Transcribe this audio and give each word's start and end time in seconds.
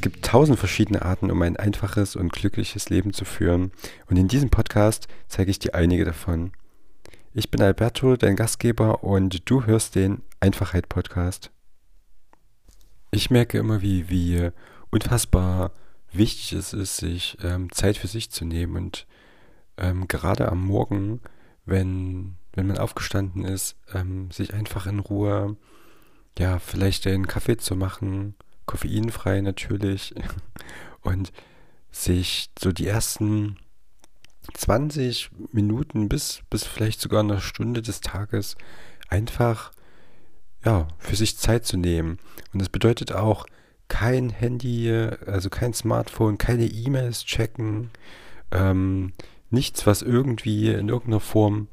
tausend 0.00 0.58
verschiedene 0.58 1.02
Arten, 1.02 1.30
um 1.30 1.42
ein 1.42 1.56
einfaches 1.56 2.16
und 2.16 2.32
glückliches 2.32 2.88
Leben 2.88 3.12
zu 3.12 3.24
führen. 3.24 3.72
Und 4.08 4.16
in 4.16 4.28
diesem 4.28 4.50
Podcast 4.50 5.08
zeige 5.28 5.50
ich 5.50 5.58
dir 5.58 5.74
einige 5.74 6.04
davon. 6.04 6.52
Ich 7.34 7.50
bin 7.50 7.62
Alberto, 7.62 8.16
dein 8.16 8.36
Gastgeber, 8.36 9.04
und 9.04 9.48
du 9.50 9.64
hörst 9.64 9.94
den 9.94 10.22
Einfachheit 10.40 10.88
Podcast. 10.88 11.50
Ich 13.10 13.30
merke 13.30 13.58
immer, 13.58 13.82
wie, 13.82 14.08
wie 14.10 14.50
unfassbar 14.90 15.72
wichtig 16.12 16.52
es 16.52 16.72
ist, 16.72 16.98
sich 16.98 17.38
ähm, 17.42 17.72
Zeit 17.72 17.96
für 17.96 18.06
sich 18.06 18.30
zu 18.30 18.44
nehmen. 18.44 18.76
Und 18.76 19.06
ähm, 19.78 20.08
gerade 20.08 20.50
am 20.50 20.64
Morgen, 20.64 21.20
wenn, 21.64 22.36
wenn 22.52 22.66
man 22.66 22.78
aufgestanden 22.78 23.44
ist, 23.44 23.76
ähm, 23.94 24.30
sich 24.30 24.54
einfach 24.54 24.86
in 24.86 24.98
Ruhe, 24.98 25.56
ja, 26.38 26.58
vielleicht 26.58 27.06
einen 27.06 27.26
Kaffee 27.26 27.56
zu 27.56 27.76
machen, 27.76 28.34
koffeinfrei 28.66 29.40
natürlich, 29.40 30.14
und 31.02 31.32
sich 31.90 32.50
so 32.58 32.72
die 32.72 32.86
ersten 32.86 33.56
20 34.54 35.30
Minuten 35.52 36.08
bis, 36.08 36.42
bis 36.50 36.64
vielleicht 36.64 37.00
sogar 37.00 37.20
eine 37.20 37.40
Stunde 37.40 37.82
des 37.82 38.00
Tages 38.00 38.56
einfach 39.08 39.72
ja, 40.64 40.88
für 40.98 41.16
sich 41.16 41.36
Zeit 41.38 41.66
zu 41.66 41.76
nehmen. 41.76 42.18
Und 42.52 42.60
das 42.60 42.68
bedeutet 42.68 43.12
auch 43.12 43.46
kein 43.88 44.30
Handy, 44.30 44.90
also 45.26 45.50
kein 45.50 45.74
Smartphone, 45.74 46.38
keine 46.38 46.64
E-Mails 46.66 47.24
checken, 47.24 47.90
ähm, 48.50 49.12
nichts, 49.50 49.86
was 49.86 50.02
irgendwie 50.02 50.68
in 50.68 50.88
irgendeiner 50.88 51.20
Form 51.20 51.68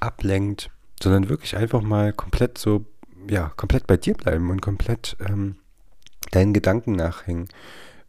ablenkt, 0.00 0.70
sondern 1.00 1.28
wirklich 1.28 1.56
einfach 1.56 1.82
mal 1.82 2.12
komplett 2.12 2.58
so, 2.58 2.84
ja, 3.28 3.52
komplett 3.56 3.86
bei 3.86 3.96
dir 3.96 4.14
bleiben 4.14 4.50
und 4.50 4.60
komplett 4.60 5.16
ähm, 5.20 5.56
deinen 6.32 6.52
Gedanken 6.52 6.92
nachhängen. 6.92 7.48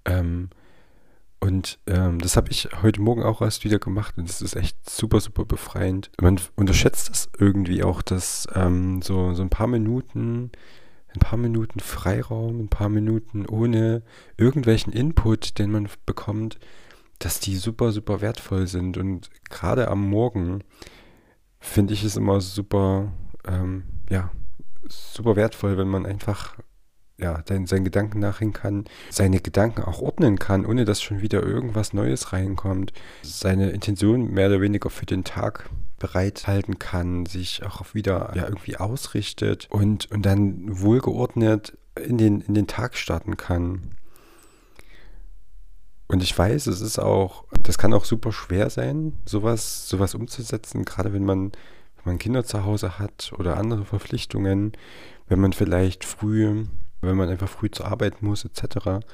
Ähm, 0.05 0.49
und 1.39 1.77
ähm, 1.87 2.19
das 2.19 2.37
habe 2.37 2.51
ich 2.51 2.69
heute 2.81 3.01
Morgen 3.01 3.21
auch 3.21 3.41
erst 3.41 3.65
wieder 3.65 3.77
gemacht 3.77 4.17
und 4.17 4.29
es 4.29 4.41
ist 4.41 4.55
echt 4.55 4.89
super, 4.89 5.19
super 5.19 5.43
befreiend. 5.43 6.09
Man 6.21 6.39
unterschätzt 6.55 7.09
das 7.09 7.29
irgendwie 7.37 7.83
auch, 7.83 8.01
dass 8.01 8.47
ähm, 8.55 9.01
so, 9.01 9.33
so 9.33 9.41
ein 9.41 9.49
paar 9.49 9.67
Minuten, 9.67 10.51
ein 11.13 11.19
paar 11.19 11.37
Minuten 11.37 11.81
Freiraum, 11.81 12.61
ein 12.61 12.69
paar 12.69 12.87
Minuten 12.87 13.45
ohne 13.45 14.03
irgendwelchen 14.37 14.93
Input, 14.93 15.59
den 15.59 15.69
man 15.69 15.89
bekommt, 16.05 16.59
dass 17.19 17.41
die 17.41 17.57
super, 17.57 17.91
super 17.91 18.21
wertvoll 18.21 18.67
sind. 18.67 18.97
Und 18.97 19.29
gerade 19.49 19.89
am 19.89 20.09
Morgen 20.09 20.63
finde 21.59 21.93
ich 21.93 22.05
es 22.05 22.15
immer 22.15 22.39
super, 22.39 23.11
ähm, 23.45 23.83
ja, 24.09 24.31
super 24.87 25.35
wertvoll, 25.35 25.77
wenn 25.77 25.89
man 25.89 26.05
einfach 26.05 26.55
ja, 27.23 27.41
den, 27.41 27.65
seinen 27.65 27.85
Gedanken 27.85 28.19
nachhängen 28.19 28.53
kann, 28.53 28.83
seine 29.09 29.39
Gedanken 29.39 29.81
auch 29.83 30.01
ordnen 30.01 30.37
kann, 30.37 30.65
ohne 30.65 30.83
dass 30.83 31.01
schon 31.01 31.21
wieder 31.21 31.41
irgendwas 31.41 31.93
Neues 31.93 32.33
reinkommt, 32.33 32.91
seine 33.21 33.69
Intention 33.69 34.31
mehr 34.31 34.47
oder 34.47 34.59
weniger 34.59 34.89
für 34.89 35.05
den 35.05 35.23
Tag 35.23 35.69
bereithalten 35.99 36.79
kann, 36.79 37.25
sich 37.25 37.63
auch 37.63 37.93
wieder 37.93 38.33
ja, 38.35 38.43
irgendwie 38.43 38.75
ausrichtet 38.75 39.67
und, 39.71 40.11
und 40.11 40.25
dann 40.25 40.81
wohlgeordnet 40.81 41.77
in 41.95 42.17
den, 42.17 42.41
in 42.41 42.55
den 42.55 42.67
Tag 42.67 42.97
starten 42.97 43.37
kann. 43.37 43.95
Und 46.09 46.21
ich 46.21 46.37
weiß, 46.37 46.67
es 46.67 46.81
ist 46.81 46.99
auch, 46.99 47.45
das 47.63 47.77
kann 47.77 47.93
auch 47.93 48.03
super 48.03 48.33
schwer 48.33 48.69
sein, 48.69 49.13
sowas, 49.25 49.87
sowas 49.87 50.13
umzusetzen, 50.13 50.83
gerade 50.83 51.13
wenn 51.13 51.23
man, 51.23 51.53
wenn 51.95 52.13
man 52.13 52.19
Kinder 52.19 52.43
zu 52.43 52.65
Hause 52.65 52.99
hat 52.99 53.31
oder 53.37 53.55
andere 53.55 53.85
Verpflichtungen, 53.85 54.73
wenn 55.29 55.39
man 55.39 55.53
vielleicht 55.53 56.03
früh 56.03 56.65
wenn 57.03 57.17
man 57.17 57.29
einfach 57.29 57.49
früh 57.49 57.69
zur 57.69 57.87
Arbeit 57.87 58.21
muss, 58.21 58.45
etc. 58.45 59.05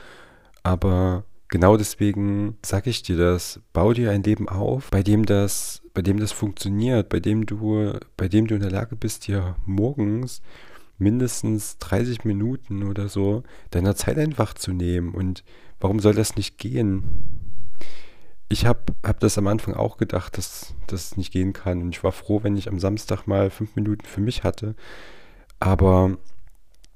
Aber 0.63 1.23
genau 1.49 1.77
deswegen 1.77 2.57
sage 2.63 2.89
ich 2.89 3.03
dir 3.03 3.17
das, 3.17 3.59
bau 3.73 3.93
dir 3.93 4.11
ein 4.11 4.23
Leben 4.23 4.47
auf, 4.47 4.89
bei 4.91 5.03
dem 5.03 5.25
das, 5.25 5.81
bei 5.93 6.01
dem 6.01 6.19
das 6.19 6.31
funktioniert, 6.31 7.09
bei 7.09 7.19
dem 7.19 7.45
du, 7.45 7.93
bei 8.15 8.27
dem 8.27 8.47
du 8.47 8.55
in 8.55 8.61
der 8.61 8.71
Lage 8.71 8.95
bist, 8.95 9.27
dir 9.27 9.55
morgens 9.65 10.41
mindestens 10.99 11.77
30 11.79 12.25
Minuten 12.25 12.83
oder 12.83 13.07
so 13.09 13.43
deiner 13.71 13.95
Zeit 13.95 14.17
einfach 14.17 14.53
zu 14.53 14.71
nehmen. 14.73 15.13
Und 15.13 15.43
warum 15.79 15.99
soll 15.99 16.13
das 16.13 16.35
nicht 16.35 16.57
gehen? 16.57 17.03
Ich 18.49 18.65
habe 18.65 18.93
hab 19.03 19.19
das 19.19 19.37
am 19.37 19.47
Anfang 19.47 19.75
auch 19.75 19.97
gedacht, 19.97 20.37
dass 20.37 20.75
das 20.87 21.17
nicht 21.17 21.31
gehen 21.31 21.53
kann. 21.53 21.81
Und 21.81 21.95
ich 21.95 22.03
war 22.03 22.11
froh, 22.11 22.43
wenn 22.43 22.57
ich 22.57 22.67
am 22.67 22.79
Samstag 22.79 23.27
mal 23.27 23.49
fünf 23.49 23.75
Minuten 23.75 24.05
für 24.05 24.21
mich 24.21 24.43
hatte. 24.43 24.75
Aber 25.59 26.17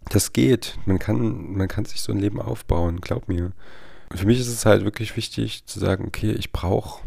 das 0.10 0.34
geht. 0.34 0.78
Man 0.86 1.00
kann, 1.00 1.54
man 1.54 1.68
kann 1.68 1.86
sich 1.86 2.02
so 2.02 2.12
ein 2.12 2.20
Leben 2.20 2.42
aufbauen, 2.42 3.02
glaub 3.02 3.28
mir. 3.28 3.52
Und 4.10 4.18
für 4.18 4.26
mich 4.26 4.40
ist 4.40 4.48
es 4.48 4.66
halt 4.66 4.84
wirklich 4.84 5.16
wichtig 5.16 5.66
zu 5.66 5.80
sagen, 5.80 6.06
okay, 6.06 6.32
ich 6.32 6.52
brauche 6.52 7.02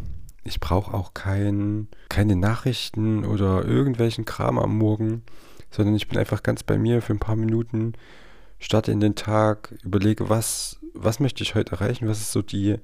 ich 0.46 0.60
brauch 0.60 0.92
auch 0.92 1.14
kein, 1.14 1.88
keine 2.08 2.36
Nachrichten 2.36 3.24
oder 3.24 3.64
irgendwelchen 3.64 4.24
Kram 4.24 4.58
am 4.58 4.78
Morgen, 4.78 5.22
sondern 5.70 5.96
ich 5.96 6.08
bin 6.08 6.18
einfach 6.18 6.42
ganz 6.42 6.62
bei 6.62 6.78
mir 6.78 7.02
für 7.02 7.12
ein 7.12 7.18
paar 7.18 7.36
Minuten, 7.36 7.94
starte 8.58 8.92
in 8.92 9.00
den 9.00 9.14
Tag, 9.14 9.74
überlege, 9.82 10.28
was, 10.28 10.78
was 10.94 11.20
möchte 11.20 11.42
ich 11.42 11.54
heute 11.54 11.72
erreichen, 11.72 12.08
was 12.08 12.20
ist 12.20 12.32
so 12.32 12.42
die, 12.42 12.76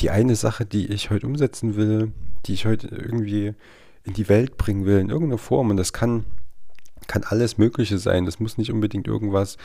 die 0.00 0.10
eine 0.10 0.36
Sache, 0.36 0.64
die 0.64 0.86
ich 0.86 1.10
heute 1.10 1.26
umsetzen 1.26 1.76
will, 1.76 2.12
die 2.46 2.54
ich 2.54 2.66
heute 2.66 2.88
irgendwie 2.88 3.54
in 4.04 4.12
die 4.12 4.28
Welt 4.28 4.56
bringen 4.56 4.84
will, 4.84 4.98
in 4.98 5.10
irgendeiner 5.10 5.38
Form. 5.38 5.70
Und 5.70 5.76
das 5.76 5.92
kann 5.92 6.24
kann 7.06 7.24
alles 7.24 7.58
Mögliche 7.58 7.98
sein. 7.98 8.26
Das 8.26 8.40
muss 8.40 8.58
nicht 8.58 8.72
unbedingt 8.72 9.06
irgendwas 9.06 9.56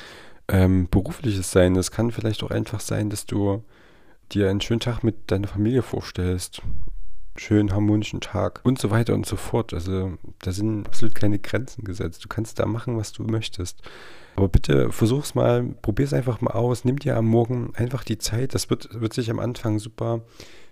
ähm, 0.48 0.88
Berufliches 0.90 1.52
sein. 1.52 1.74
Das 1.74 1.92
kann 1.92 2.12
vielleicht 2.12 2.44
auch 2.44 2.52
einfach 2.52 2.80
sein, 2.80 3.10
dass 3.10 3.26
du 3.26 3.64
dir 4.32 4.50
einen 4.50 4.62
schönen 4.62 4.80
Tag 4.80 5.04
mit 5.04 5.32
deiner 5.32 5.48
Familie 5.48 5.82
vorstellst. 5.82 6.62
Schönen 7.36 7.74
harmonischen 7.74 8.22
Tag 8.22 8.62
und 8.64 8.78
so 8.78 8.92
weiter 8.92 9.16
und 9.16 9.26
so 9.26 9.38
fort. 9.38 9.74
Also 9.74 10.14
da 10.40 10.52
sind 10.52 10.86
absolut 10.86 11.16
keine 11.16 11.40
Grenzen 11.40 11.84
gesetzt. 11.84 12.24
Du 12.24 12.28
kannst 12.28 12.60
da 12.60 12.68
machen, 12.68 12.96
was 12.96 13.12
du 13.12 13.24
möchtest. 13.24 13.82
Aber 14.36 14.48
bitte 14.48 14.92
versuch's 14.92 15.34
mal, 15.34 15.64
probier's 15.82 16.14
einfach 16.14 16.42
mal 16.42 16.52
aus. 16.52 16.86
Nimm 16.86 17.00
dir 17.00 17.18
am 17.18 17.26
Morgen 17.26 17.74
einfach 17.76 18.04
die 18.04 18.20
Zeit. 18.20 18.54
Das 18.54 18.70
wird, 18.70 19.00
wird 19.00 19.14
sich 19.14 19.32
am 19.32 19.40
Anfang 19.40 19.80
super, 19.80 20.22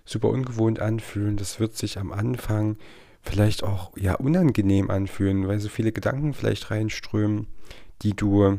super 0.04 0.28
ungewohnt 0.28 0.78
anfühlen. 0.78 1.36
Das 1.36 1.58
wird 1.58 1.76
sich 1.76 1.98
am 1.98 2.12
Anfang 2.12 2.76
vielleicht 3.22 3.62
auch 3.62 3.96
ja 3.96 4.14
unangenehm 4.14 4.90
anfühlen, 4.90 5.48
weil 5.48 5.60
so 5.60 5.68
viele 5.68 5.92
Gedanken 5.92 6.34
vielleicht 6.34 6.70
reinströmen, 6.70 7.46
die 8.02 8.14
du, 8.14 8.58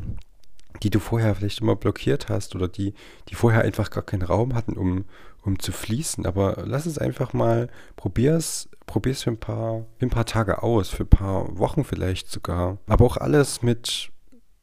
die 0.81 0.89
du 0.89 0.99
vorher 0.99 1.35
vielleicht 1.35 1.61
immer 1.61 1.75
blockiert 1.75 2.29
hast 2.29 2.55
oder 2.55 2.67
die, 2.67 2.93
die 3.29 3.35
vorher 3.35 3.61
einfach 3.61 3.89
gar 3.89 4.03
keinen 4.03 4.23
Raum 4.23 4.55
hatten, 4.55 4.77
um, 4.77 5.05
um 5.43 5.59
zu 5.59 5.71
fließen. 5.71 6.25
Aber 6.25 6.63
lass 6.65 6.85
es 6.85 6.97
einfach 6.97 7.33
mal, 7.33 7.69
probier's, 7.97 8.69
probier's 8.85 9.23
für 9.23 9.31
ein 9.31 9.39
paar, 9.39 9.85
für 9.99 10.05
ein 10.05 10.09
paar 10.09 10.25
Tage 10.25 10.63
aus, 10.63 10.89
für 10.89 11.03
ein 11.03 11.09
paar 11.09 11.57
Wochen 11.57 11.83
vielleicht 11.83 12.29
sogar. 12.29 12.77
Aber 12.87 13.05
auch 13.05 13.17
alles 13.17 13.61
mit, 13.61 14.09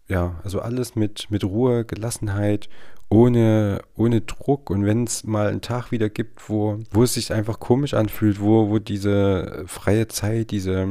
ja, 0.08 0.40
also 0.42 0.60
alles 0.60 0.96
mit, 0.96 1.30
mit 1.30 1.44
Ruhe, 1.44 1.84
Gelassenheit 1.84 2.68
ohne, 3.10 3.82
ohne 3.96 4.22
Druck. 4.22 4.70
Und 4.70 4.86
wenn 4.86 5.04
es 5.04 5.24
mal 5.24 5.48
einen 5.48 5.60
Tag 5.60 5.90
wieder 5.90 6.08
gibt, 6.08 6.48
wo, 6.48 6.78
wo 6.90 7.02
es 7.02 7.14
sich 7.14 7.32
einfach 7.32 7.60
komisch 7.60 7.92
anfühlt, 7.92 8.40
wo, 8.40 8.70
wo 8.70 8.78
diese 8.78 9.64
freie 9.66 10.08
Zeit, 10.08 10.52
diese, 10.52 10.88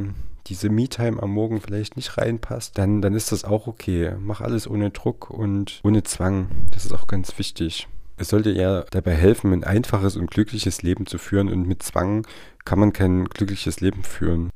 diese 0.47 0.69
Me-Time 0.69 1.24
am 1.24 1.31
Morgen 1.31 1.62
vielleicht 1.62 1.96
nicht 1.96 2.18
reinpasst, 2.18 2.78
dann, 2.78 3.02
dann 3.02 3.16
ist 3.16 3.31
das 3.31 3.46
auch 3.46 3.66
okay. 3.66 4.13
Mach 4.19 4.41
alles 4.41 4.69
ohne 4.69 4.91
Druck 4.91 5.31
und 5.31 5.80
ohne 5.84 6.03
Zwang. 6.03 6.50
Das 6.74 6.85
ist 6.85 6.91
auch 6.91 7.07
ganz 7.07 7.40
wichtig. 7.40 7.88
Es 8.18 8.28
sollte 8.28 8.51
ja 8.51 8.84
dabei 8.91 9.16
helfen, 9.16 9.53
ein 9.53 9.63
einfaches 9.63 10.18
und 10.18 10.30
glückliches 10.30 10.81
Leben 10.81 11.06
zu 11.06 11.18
führen 11.18 11.47
und 11.47 11.66
mit 11.66 11.81
Zwang 11.81 12.28
kann 12.66 12.78
man 12.78 12.91
kein 12.91 13.25
glückliches 13.25 13.80
Leben 13.80 14.04
führen. 14.04 14.50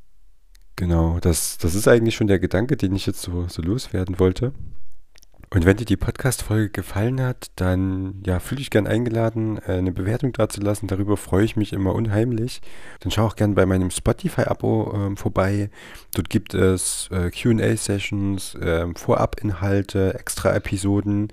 Genau, 0.76 1.20
das, 1.22 1.60
das 1.60 1.74
ist 1.76 1.88
eigentlich 1.88 2.16
schon 2.16 2.28
der 2.28 2.40
Gedanke, 2.40 2.76
den 2.76 2.94
ich 2.94 3.06
jetzt 3.06 3.22
so, 3.22 3.48
so 3.48 3.62
loswerden 3.62 4.20
wollte. 4.20 4.52
Und 5.54 5.68
wenn 5.68 5.78
dir 5.78 5.86
die 5.86 5.98
Podcast-Folge 5.98 6.72
gefallen 6.72 7.22
hat, 7.22 7.52
dann 7.58 8.24
ja, 8.26 8.40
fühle 8.40 8.58
dich 8.58 8.72
gern 8.72 8.88
eingeladen, 8.88 9.60
äh, 9.60 9.74
eine 9.74 9.92
Bewertung 9.92 10.34
dazulassen. 10.34 10.88
Darüber 10.88 11.16
freue 11.16 11.46
ich 11.46 11.56
mich 11.56 11.74
immer 11.74 11.94
unheimlich. 11.94 12.60
Dann 13.02 13.12
schau 13.12 13.28
auch 13.28 13.36
gern 13.36 13.54
bei 13.54 13.68
meinem 13.68 13.92
Spotify-Abo 13.92 15.12
äh, 15.12 15.16
vorbei. 15.16 15.70
Dort 16.16 16.32
gibt 16.32 16.56
es 16.56 17.08
äh, 17.12 17.30
QA-Sessions, 17.30 18.56
äh, 18.56 18.88
Vorab-Inhalte, 18.96 20.16
extra 20.16 20.56
Episoden. 20.56 21.28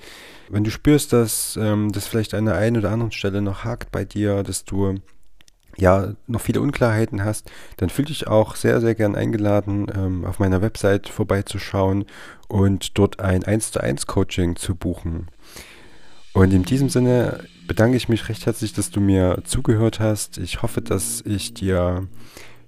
Wenn 0.51 0.65
du 0.65 0.71
spürst, 0.71 1.15
dass 1.15 1.59
ähm, 1.59 1.91
das 1.91 2.07
vielleicht 2.07 2.35
an 2.35 2.45
der 2.45 2.57
einen 2.57 2.77
oder 2.77 2.91
anderen 2.91 3.13
Stelle 3.13 3.41
noch 3.41 3.65
hakt 3.65 3.91
bei 3.91 4.05
dir, 4.05 4.43
dass 4.43 4.67
du 4.67 4.97
ja, 5.81 6.13
noch 6.27 6.41
viele 6.41 6.61
Unklarheiten 6.61 7.25
hast, 7.25 7.51
dann 7.79 7.91
fühl 7.91 8.05
dich 8.05 8.29
auch 8.29 8.55
sehr, 8.55 8.81
sehr 8.81 8.95
gern 8.95 9.17
eingeladen, 9.17 9.87
ähm, 9.95 10.25
auf 10.25 10.39
meiner 10.39 10.63
Website 10.63 11.09
vorbeizuschauen 11.09 12.05
und 12.49 12.99
dort 12.99 13.21
ein 13.21 13.45
1 13.45 13.73
zu 13.73 13.81
1 13.81 14.07
Coaching 14.07 14.57
zu 14.57 14.75
buchen. 14.75 15.29
Und 16.33 16.53
in 16.53 16.63
diesem 16.63 16.89
Sinne 16.89 17.45
bedanke 17.67 17.97
ich 17.97 18.09
mich 18.09 18.29
recht 18.29 18.47
herzlich, 18.47 18.73
dass 18.73 18.91
du 18.91 19.01
mir 19.01 19.43
zugehört 19.45 20.01
hast. 20.01 20.39
Ich 20.39 20.63
hoffe, 20.63 20.81
dass 20.81 21.23
ich 21.25 21.55
dir 21.55 22.07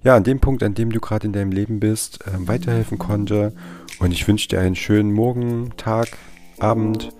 ja 0.03 0.17
an 0.17 0.25
dem 0.25 0.41
Punkt, 0.41 0.62
an 0.62 0.75
dem 0.75 0.91
du 0.91 1.00
gerade 1.00 1.26
in 1.26 1.32
deinem 1.32 1.53
Leben 1.53 1.81
bist, 1.81 2.26
äh, 2.26 2.49
weiterhelfen 2.49 2.99
konnte. 2.99 3.53
Und 4.00 4.12
ich 4.12 4.26
wünsche 4.26 4.49
dir 4.49 4.61
einen 4.61 4.75
schönen 4.75 5.12
Morgen, 5.12 5.73
Tag, 5.76 6.17
Abend 6.58 7.11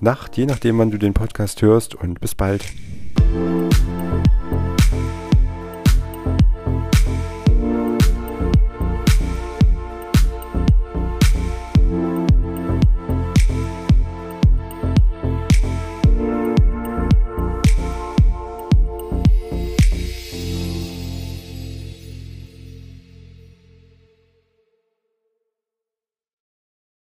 Nacht, 0.00 0.36
je 0.36 0.46
nachdem, 0.46 0.78
wann 0.78 0.90
du 0.90 0.98
den 0.98 1.14
Podcast 1.14 1.62
hörst 1.62 1.94
und 1.94 2.20
bis 2.20 2.34
bald. 2.34 2.64